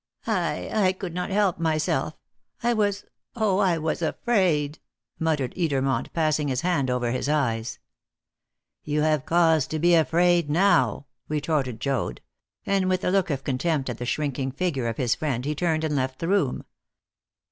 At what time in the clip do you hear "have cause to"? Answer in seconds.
9.03-9.77